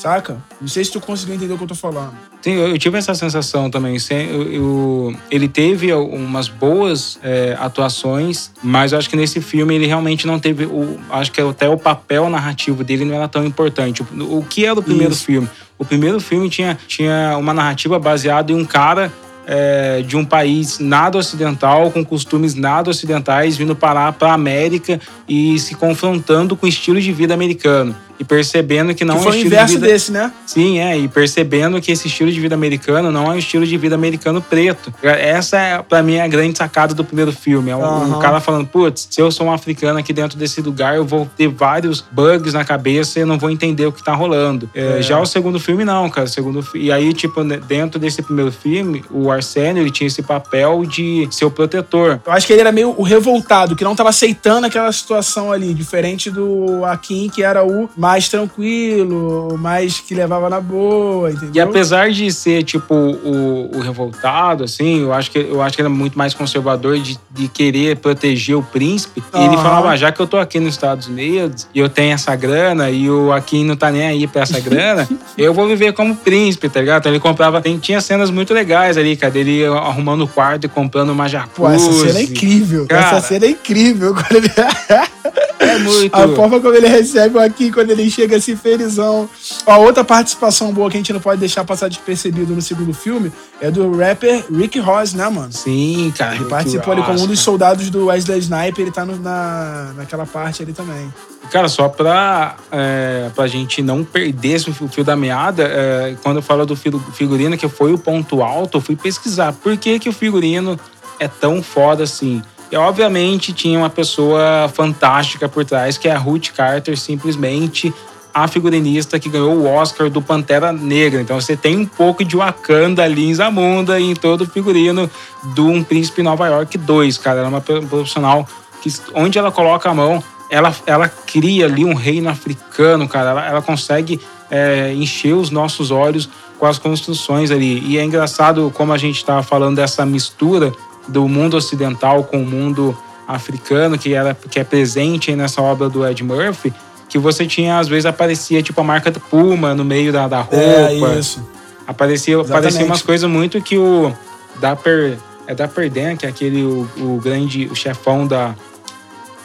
[0.00, 0.38] saca?
[0.60, 2.12] Não sei se tu conseguiu entender o que eu tô falando.
[2.40, 3.96] Sim, eu, eu tive essa sensação também.
[4.10, 9.86] Eu- eu- ele teve umas boas é, atuações, mas eu acho que nesse filme ele
[9.86, 10.64] realmente não teve.
[10.64, 14.02] O, acho que até o papel narrativo dele não era tão importante.
[14.02, 15.24] O, o que era o primeiro Isso.
[15.24, 15.48] filme?
[15.78, 19.12] O primeiro filme tinha, tinha uma narrativa baseada em um cara.
[19.52, 25.00] é, de um país nada ocidental, com costumes nada ocidentais, vindo parar para a América
[25.28, 27.96] e se confrontando com o estilo de vida americano.
[28.20, 29.92] E percebendo que não que é foi um o estilo inverso de vida...
[29.92, 30.32] desse, né?
[30.46, 33.76] Sim, é, e percebendo que esse estilo de vida americano não é um estilo de
[33.78, 34.92] vida americano preto.
[35.02, 37.70] Essa é, pra mim, a grande sacada do primeiro filme.
[37.70, 38.18] É um, um Aham.
[38.18, 41.48] cara falando, putz, se eu sou um africano aqui dentro desse lugar, eu vou ter
[41.48, 44.68] vários bugs na cabeça e eu não vou entender o que tá rolando.
[44.74, 45.02] É, É.
[45.02, 46.26] Já o segundo filme, não, cara.
[46.26, 50.84] O segundo, e aí, tipo, dentro desse primeiro filme, o Arsênio, ele tinha esse papel
[50.84, 52.20] de ser o protetor.
[52.26, 55.72] Eu acho que ele era meio o revoltado, que não tava aceitando aquela situação ali,
[55.72, 61.50] diferente do Akin, que era o mais tranquilo, mais que levava na boa, entendeu?
[61.54, 65.82] E apesar de ser, tipo, o, o revoltado, assim, eu acho que eu acho que
[65.82, 69.22] ele é muito mais conservador de, de querer proteger o príncipe.
[69.32, 72.12] E ele falava, "Ah, já que eu tô aqui nos Estados Unidos e eu tenho
[72.12, 75.92] essa grana e o Akin não tá nem aí pra essa grana, eu vou viver
[75.92, 77.00] como príncipe, tá ligado?
[77.00, 77.62] Então ele comprava.
[77.80, 81.54] Tinha cenas muito legais ali, cara, dele arrumando o quarto e comprando uma jacuzzi.
[81.54, 82.86] Pô, essa cena é incrível.
[82.88, 83.06] Cara.
[83.06, 84.14] Essa cena é incrível.
[84.14, 84.50] Quando ele...
[85.60, 86.14] É muito.
[86.14, 89.28] A forma como ele recebe o Akin quando ele chega assim felizão.
[89.66, 93.30] Ó, outra participação boa que a gente não pode deixar passar despercebido no segundo filme
[93.60, 95.52] é do rapper Rick Ross, né, mano?
[95.52, 96.34] Sim, cara.
[96.36, 100.24] Ele participou ali como um dos soldados do Wesley Sniper, ele tá no- na, naquela
[100.24, 101.12] parte ali também.
[101.52, 106.36] Cara, só pra, é, pra gente não perder esse- o fio da meada, é, quando
[106.36, 109.98] eu falo do figu- figurino, que foi o ponto alto, eu fui pesquisar por que,
[109.98, 110.78] que o figurino
[111.18, 112.40] é tão foda assim.
[112.70, 117.92] E obviamente tinha uma pessoa fantástica por trás, que é a Ruth Carter, simplesmente
[118.32, 121.20] a figurinista que ganhou o Oscar do Pantera Negra.
[121.20, 125.10] Então você tem um pouco de Wakanda ali em Zamunda e em todo o figurino
[125.54, 127.38] do Um Príncipe Nova York 2, cara.
[127.40, 128.46] Ela é uma profissional
[128.80, 133.30] que onde ela coloca a mão, ela, ela cria ali um reino africano, cara.
[133.30, 136.28] Ela, ela consegue é, encher os nossos olhos
[136.58, 137.80] com as construções ali.
[137.86, 140.72] E é engraçado como a gente estava falando dessa mistura
[141.10, 142.96] do mundo ocidental com o mundo
[143.26, 146.72] africano, que, era, que é presente aí nessa obra do Ed Murphy,
[147.08, 150.40] que você tinha, às vezes, aparecia tipo a marca do Puma no meio da, da
[150.40, 150.56] roupa.
[150.56, 151.44] É, isso.
[151.86, 152.58] Aparecia, Exatamente.
[152.58, 154.12] aparecia umas coisas muito que o
[154.60, 158.54] Dapper, é Dapper Dan, que é aquele o, o grande o chefão da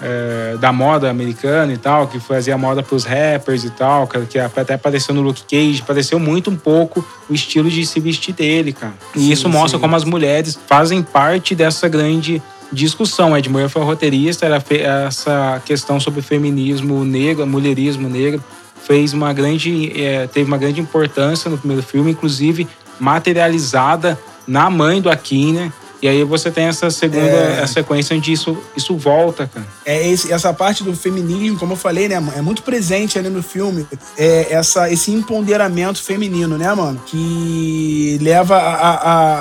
[0.01, 4.37] é, da moda americana e tal, que fazia moda pros rappers e tal, cara, que
[4.37, 8.73] até apareceu no Luke Cage, pareceu muito um pouco o estilo de se vestir dele,
[8.73, 8.93] cara.
[9.15, 9.81] E Sim, isso mostra sim.
[9.81, 13.37] como as mulheres fazem parte dessa grande discussão.
[13.37, 14.63] Ed Murphy é o roteirista, era
[15.07, 18.43] essa questão sobre feminismo negro, mulherismo negro,
[18.85, 22.67] fez uma grande, eh, teve uma grande importância no primeiro filme, inclusive
[22.99, 25.73] materializada na mãe do Akin, né?
[26.01, 27.59] E aí você tem essa segunda É.
[27.63, 29.65] essa sequência onde isso, isso volta, cara.
[29.85, 33.41] É esse- essa parte do feminismo, como eu falei, né, é muito presente ali no
[33.41, 33.85] filme.
[34.17, 36.99] É essa, esse empoderamento feminino, né, mano?
[37.05, 38.91] Que leva a, a,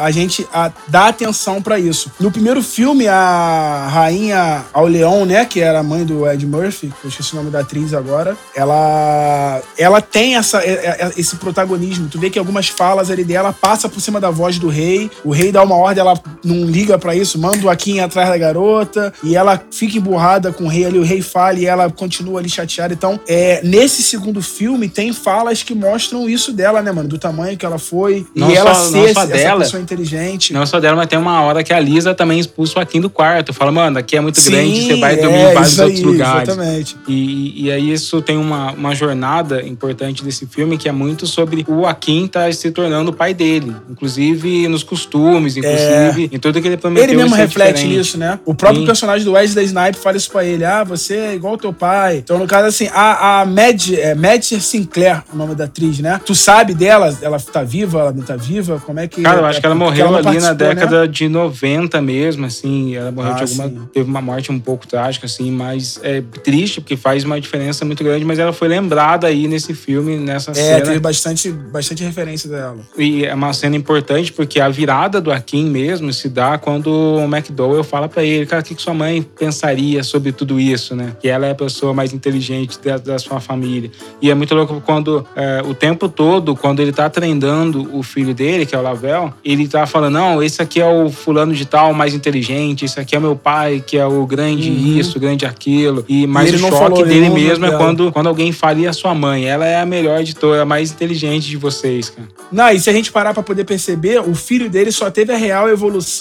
[0.00, 2.10] a- a gente a dar atenção pra isso.
[2.20, 7.06] No primeiro filme, a rainha Auleon, né, que era a mãe do Ed Murphy, que
[7.06, 12.08] eu esqueci o nome da atriz agora, ela, ela tem essa, é- é- esse protagonismo.
[12.08, 15.10] Tu vê que algumas falas ali dela passa por cima da voz do rei.
[15.24, 16.14] O rei dá uma ordem, ela
[16.46, 20.64] não liga pra isso, manda o Akin atrás da garota e ela fica emburrada com
[20.64, 22.92] o rei ali, o rei fala e ela continua ali chateada.
[22.94, 27.08] Então, é, nesse segundo filme tem falas que mostram isso dela, né, mano?
[27.08, 29.60] Do tamanho que ela foi Não e ela só- ser não só essa dela.
[29.60, 30.52] pessoa inteligente.
[30.52, 33.10] Não só dela, mas tem uma hora que a Lisa também expulsa o Akin do
[33.10, 33.52] quarto.
[33.52, 36.02] Fala, mano, aqui é muito Sim, grande, você vai dormir é, em vários aí, outros
[36.04, 36.48] lugares.
[36.48, 36.96] Exatamente.
[37.08, 41.64] E, e aí isso tem uma, uma jornada importante desse filme que é muito sobre
[41.68, 43.74] o Akin tá se tornando o pai dele.
[43.90, 47.04] Inclusive nos costumes, inclusive em tudo que ele prometeu.
[47.04, 47.10] É.
[47.10, 47.98] Ele mesmo ser reflete diferente.
[48.00, 48.38] isso, né?
[48.44, 48.86] O próprio Sim.
[48.86, 50.64] personagem do Wesley Snipe fala isso pra ele.
[50.64, 52.18] Ah, você é igual ao teu pai.
[52.18, 56.20] Então, no caso, assim, a, a Mad, é, Madger Sinclair, o nome da atriz, né?
[56.26, 57.16] Tu sabe dela?
[57.22, 58.00] Ela tá viva?
[58.00, 58.80] Ela não tá viva?
[58.84, 59.22] Como é que...
[59.22, 60.54] Cara, eu acho que ela morreu não ali na né?
[60.54, 62.96] década de 90 mesmo, assim.
[62.96, 63.68] Ela morreu Ah, de alguma.
[63.68, 63.88] sim.
[63.92, 68.02] Teve uma morte um pouco trágica, assim, mas é triste, porque faz uma diferença muito
[68.02, 70.80] grande, mas ela foi lembrada aí nesse filme, nessa É, cena.
[70.80, 72.78] teve bastante, bastante referência dela.
[72.98, 77.24] E é uma cena importante porque a virada do Akin mesmo se dá quando o
[77.24, 81.14] McDowell fala pra ele, cara, o que, que sua mãe pensaria sobre tudo isso, né?
[81.20, 83.90] Que ela é a pessoa mais inteligente da, da sua família.
[84.22, 88.34] E é muito louco quando é, o tempo todo, quando ele tá treinando o filho
[88.34, 91.66] dele, que é o Lavel, ele tá falando, não, esse aqui é o fulano de
[91.66, 94.98] tal mais inteligente, esse aqui é meu pai, que é o grande Uhum.
[94.98, 96.06] isso, o grande aquilo.
[96.08, 99.14] E mais o choque dele não mesmo é quando, quando alguém fala, e a sua
[99.14, 99.44] mãe?
[99.44, 102.28] Ela é a melhor todas, a mais inteligente de vocês, cara.
[102.50, 105.36] Não, e se a gente parar pra poder perceber, o filho dele só teve a
[105.36, 106.13] real evolução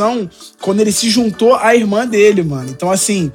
[0.62, 2.70] quando ele se juntou à irmã dele, mano.
[2.70, 3.32] Então, assim,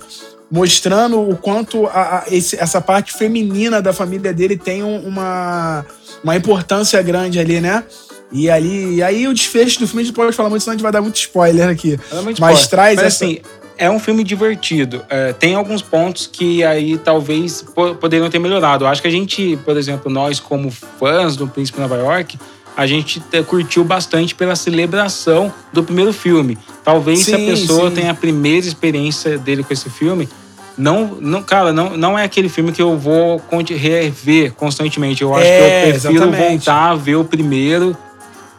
[0.51, 5.85] mostrando o quanto a- a- esse- essa parte feminina da família dele tem um- uma,
[6.25, 7.85] uma importância grande ali, né?
[8.33, 10.77] E ali, e aí o desfecho do filme a gente pode falar muito, senão a
[10.77, 11.99] gente vai dar muito spoiler aqui.
[12.23, 12.71] Muito Mas forte.
[12.71, 13.39] traz Mas, essa- assim,
[13.77, 15.03] é um filme divertido.
[15.09, 18.85] É, tem alguns pontos que aí talvez po- poderiam ter melhorado.
[18.85, 22.39] Eu acho que a gente, por exemplo, nós como fãs do Príncipe Nova York,
[22.79, 26.57] a gente te- curtiu bastante pela celebração do primeiro filme.
[26.85, 27.97] Talvez se a Sim, pessoa sim.
[27.97, 30.29] tenha a primeira experiência dele com esse filme,
[30.77, 33.43] não, não, cara, não, não é aquele filme que eu vou
[33.75, 35.23] rever constantemente.
[35.23, 36.49] Eu acho É, que eu prefiro exatamente.
[36.51, 37.97] voltar a ver o primeiro,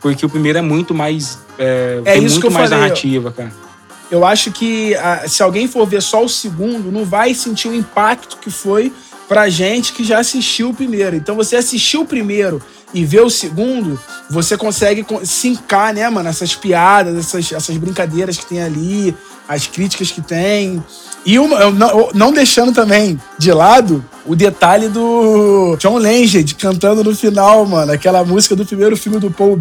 [0.02, 1.40] porque o primeiro é muito mais.
[1.58, 3.54] É, É tem isso que muito eu mais falei, narrativa, cara.
[4.12, 7.74] Eu acho que ah, se alguém for ver só o segundo, não vai sentir o
[7.74, 8.92] impacto que foi
[9.30, 11.16] pra gente que já assistiu o primeiro.
[11.16, 12.60] Então você assistiu o primeiro
[12.94, 14.00] e vê o segundo,
[14.30, 19.16] você consegue co- sincar, né, mano, essas piadas, essas, essas brincadeiras que tem ali,
[19.48, 20.84] as críticas que tem.
[21.26, 21.60] E uma,
[22.14, 27.92] não, deixando também de lado o detalhe do John Legend cantando no final, mano.
[27.92, 29.58] Aquela música do primeiro filme do Paul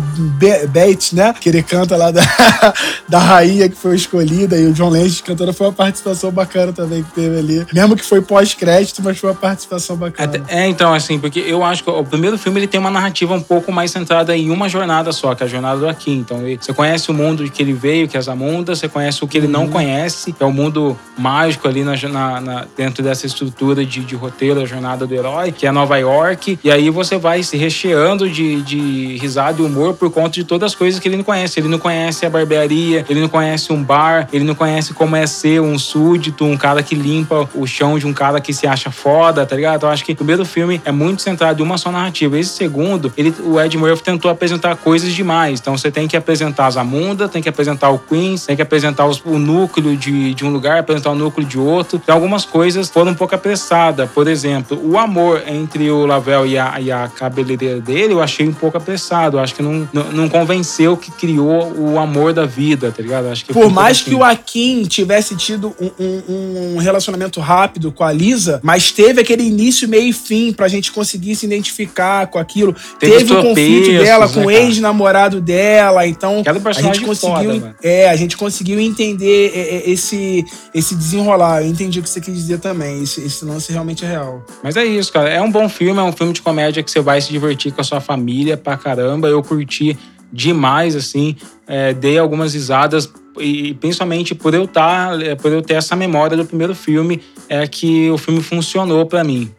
[0.73, 1.35] Bates, né?
[1.39, 2.21] Que ele canta lá da,
[3.09, 4.57] da rainha que foi escolhida.
[4.59, 7.67] E o John Legend cantando foi uma participação bacana também que teve ali.
[7.73, 10.43] Mesmo que foi pós-crédito, mas foi uma participação bacana.
[10.49, 13.41] É, então, assim, porque eu acho que o primeiro filme ele tem uma narrativa um
[13.43, 16.19] pouco mais centrada em uma jornada só, que é a jornada do Akin.
[16.19, 19.25] Então, ele- você conhece o mundo de que ele veio, que é Zamunda, você conhece
[19.25, 19.53] o que ele Uhum.
[19.53, 24.01] não conhece, que é o mundo mágico ali na, na- na- dentro dessa estrutura de,
[24.01, 26.59] de roteiro, a jornada do herói, que é Nova York.
[26.63, 30.73] E aí você vai se recheando de, de risada e humor por conta de todas
[30.73, 31.59] as coisas que ele não conhece.
[31.61, 35.27] Ele não conhece a barbearia, ele não conhece um bar, ele não conhece como é
[35.27, 38.91] ser um súdito, um cara que limpa o chão de um cara que se acha
[38.91, 39.77] foda, tá ligado?
[39.77, 42.39] Então, acho que o primeiro filme é muito centrado em uma só narrativa.
[42.39, 45.61] Esse segundo, ele, o Ed Murphy tentou apresentar coisas demais.
[45.61, 49.23] Então você tem que apresentar Zamunda, tem que apresentar o Queens, tem que apresentar os-
[49.25, 52.01] o núcleo de, de um lugar, apresentar o núcleo de outro.
[52.03, 54.11] Então algumas coisas foram um pouco apressadas.
[54.11, 58.47] Por exemplo, o amor entre o Lavelle e a, e a cabeleireira dele, eu achei
[58.49, 59.37] um pouco apressado.
[59.37, 63.29] Eu acho que não, não, não convenceu que criou o amor da vida, tá ligado?
[63.29, 64.11] Acho que Por mais assim.
[64.11, 69.21] que o Akin tivesse tido um, um- um relacionamento rápido com a Lisa, mas teve
[69.21, 72.75] aquele início, meio e fim pra gente conseguir se identificar com aquilo.
[72.99, 77.61] Teve Teve, o os conflito dela com né, o ex-namorado dela, então a gente conseguiu,
[77.61, 80.95] foda, é, a gente conseguiu entender é, é, esse esse
[81.29, 81.63] desenrolar.
[81.63, 83.03] Eu entendi o que você quis dizer também.
[83.03, 84.45] Esse, esse lance realmente é real.
[84.63, 85.29] Mas é isso, cara.
[85.29, 87.81] É um bom filme, é um filme de comédia que você vai se divertir com
[87.81, 89.29] a sua família pra caramba.
[89.29, 89.99] Eu curti
[90.33, 91.37] demais, assim.
[91.67, 96.37] É, dei algumas risadas e principalmente por eu tá, é, por eu ter essa memória
[96.37, 99.51] do primeiro filme, é que o filme funcionou pra mim.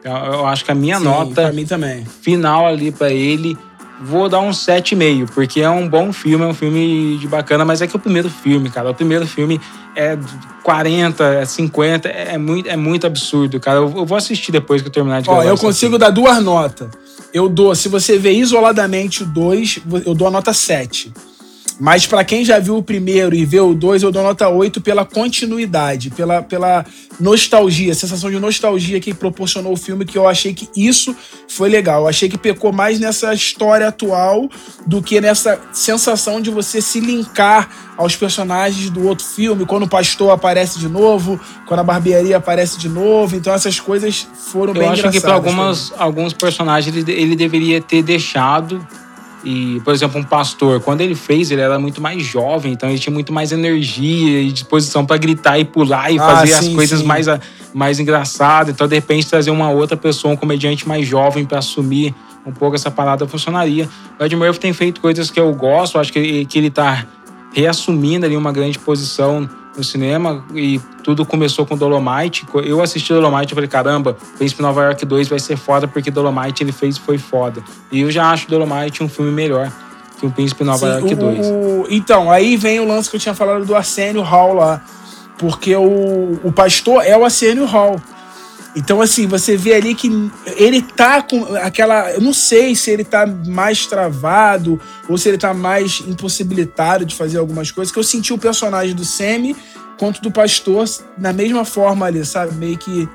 [0.00, 2.04] Então, eu acho que a minha Sim, nota mim também.
[2.04, 3.58] final ali pra ele
[4.00, 7.80] vou dar um 7,5, porque é um bom filme, é um filme de bacana, mas
[7.80, 9.60] é que o primeiro filme, cara, o primeiro filme
[9.94, 10.18] é
[10.62, 13.78] 40, é 50, é muito, é muito absurdo, cara.
[13.78, 16.42] Eu, eu vou assistir depois que eu terminar de Ó, gravar eu consigo dar duas
[16.42, 16.88] notas.
[17.32, 21.12] Eu dou, se você ver isoladamente o 2, eu dou a nota 7.
[21.78, 24.80] Mas pra quem já viu o primeiro e vê o dois, eu dou nota 8
[24.80, 26.84] pela continuidade, pela, pela
[27.20, 31.14] nostalgia, sensação de nostalgia que proporcionou o filme, que eu achei que isso
[31.48, 32.02] foi legal.
[32.02, 34.48] Eu achei que pecou mais nessa história atual
[34.86, 39.88] do que nessa sensação de você se linkar aos personagens do outro filme, quando o
[39.88, 43.36] pastor aparece de novo, quando a barbearia aparece de novo.
[43.36, 45.22] Então essas coisas foram Eu bem acho que engraçadas.
[45.22, 48.86] para algumas, alguns personagens ele, ele deveria ter deixado.
[49.48, 52.98] E, por exemplo, um pastor, quando ele fez, ele era muito mais jovem, então ele
[52.98, 56.74] tinha muito mais energia e disposição para gritar e pular e Ah, fazer as sim,
[56.74, 57.06] coisas sim.
[57.06, 57.26] mais,
[57.72, 58.74] mais engraçadas.
[58.74, 62.12] Então, de repente, trazer uma outra pessoa, um comediante mais jovem para assumir
[62.44, 63.88] um pouco essa parada funcionaria.
[64.18, 67.06] O Ed Murphy tem feito coisas que eu gosto, acho que ele, que ele tá
[67.54, 72.46] reassumindo ali uma grande posição no cinema e tudo começou com Dolomite.
[72.64, 76.62] Eu assisti Dolomite e falei, caramba, Príncipe Nova York 2 vai ser foda porque Dolomite
[76.62, 77.62] ele fez foi foda.
[77.92, 79.70] E eu já acho Dolomite um filme melhor
[80.18, 81.46] que o Príncipe Nova Sim, York o- 2.
[81.46, 84.82] o- então, aí vem o lance que eu tinha falado do Arsenio Hall lá.
[85.38, 88.00] Porque o, o pastor é o Arsenio Hall.
[88.76, 90.10] Então, assim, você vê ali que
[90.56, 92.10] ele tá com aquela.
[92.12, 97.14] Eu não sei se ele tá mais travado ou se ele tá mais impossibilitado de
[97.14, 97.90] fazer algumas coisas.
[97.90, 99.56] Que eu senti o personagem do Semi
[99.98, 100.84] quanto do pastor
[101.16, 102.54] na mesma forma ali, sabe?
[102.54, 103.08] Meio que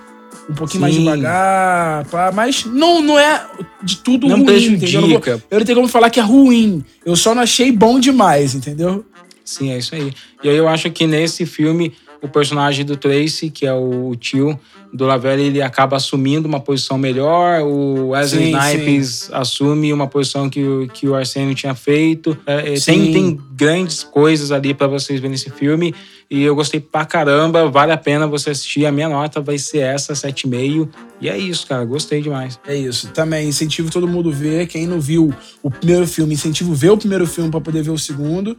[0.49, 1.01] um pouquinho mais Sim.
[1.03, 3.45] devagar, pá, mas não, não é
[3.83, 4.91] de tudo Não ruim, prejudica.
[4.91, 6.83] Eu não, vou- eu não tenho como falar que é ruim.
[7.05, 9.05] Eu só não achei bom demais, entendeu?
[9.45, 10.11] Sim, é isso aí.
[10.43, 14.59] E aí eu acho que nesse filme, o personagem do Tracy, que é o tio
[14.93, 17.61] do Lavelle, ele acaba assumindo uma posição melhor.
[17.61, 22.37] O Wesley Sim, Snipes assume uma posição que, o- que o Arsenio tinha feito.
[22.45, 25.95] É, é, tem, tem grandes coisas ali pra vocês verem nesse filme.
[26.29, 27.69] E eu gostei pra caramba.
[27.69, 28.85] Vale a pena você assistir.
[28.85, 30.87] A minha nota vai ser essa, 7,5.
[31.21, 31.83] E é isso, cara.
[31.85, 32.59] Gostei demais.
[32.67, 33.09] É isso.
[33.09, 34.67] Também incentivo todo mundo a ver.
[34.67, 37.97] Quem não viu o primeiro filme, incentivo ver o primeiro filme pra poder ver o
[37.97, 38.57] segundo.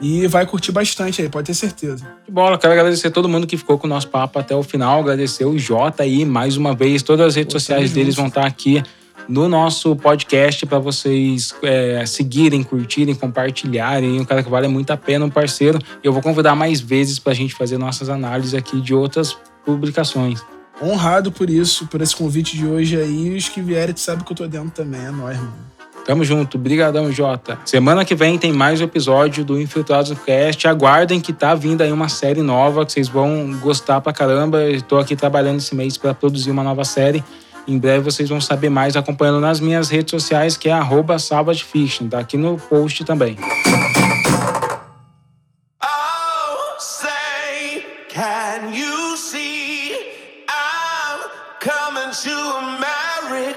[0.00, 2.06] E vai curtir bastante aí, pode ter certeza.
[2.24, 5.00] De bola, quero agradecer todo mundo que ficou com o nosso papo até o final.
[5.00, 7.02] Agradecer o Jota aí mais uma vez.
[7.02, 8.82] Todas as redes sociais deles vão estar aqui
[9.28, 14.20] no nosso podcast para vocês é, seguirem, curtirem, compartilharem.
[14.20, 15.78] Um cara que vale muito a pena, um parceiro.
[16.02, 20.42] Eu vou convidar mais vezes para a gente fazer nossas análises aqui de outras publicações.
[20.80, 23.34] Honrado por isso, por esse convite de hoje aí.
[23.34, 25.00] Os que vierem, tu sabe que eu tô dentro também.
[25.00, 25.75] É nóis, mano.
[26.06, 27.58] Tamo junto, brigadão, Jota.
[27.64, 30.68] Semana que vem tem mais um episódio do Infiltrados Cast.
[30.68, 34.58] Aguardem que tá vindo aí uma série nova que vocês vão gostar pra caramba.
[34.86, 37.24] Tô aqui trabalhando esse mês para produzir uma nova série.
[37.66, 41.64] Em breve vocês vão saber mais acompanhando nas minhas redes sociais, que é arroba Savage
[41.64, 42.06] Fiction.
[42.06, 43.36] Tá aqui no post também.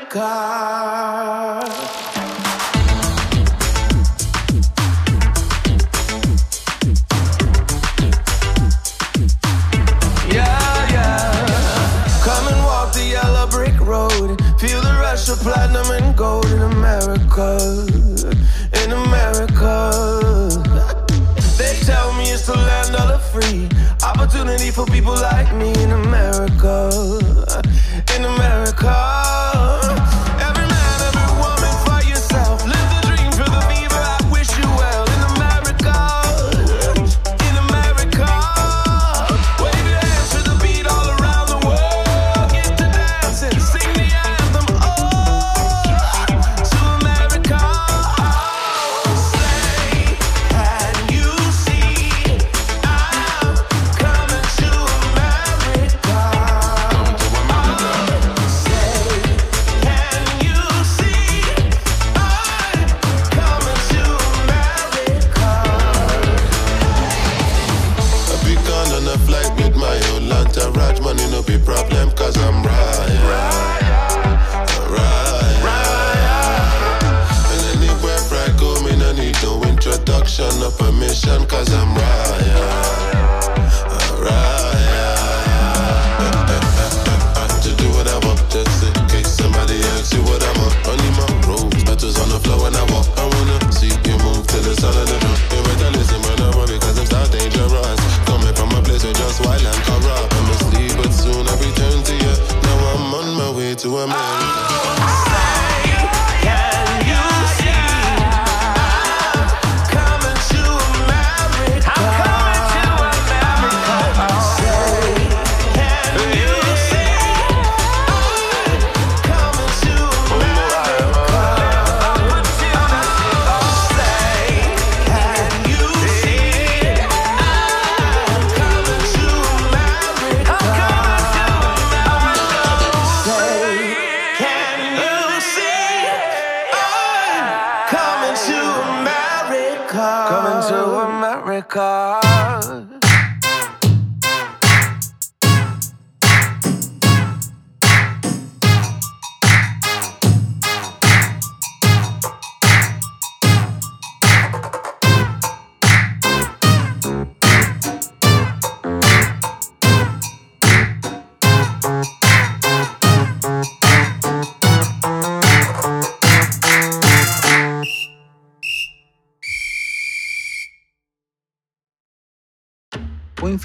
[0.10, 0.49] America?
[24.72, 26.90] For people like me in America.
[28.16, 29.19] In America.